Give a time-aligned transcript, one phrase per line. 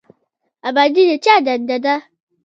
[0.69, 1.95] ابادي د چا دنده ده؟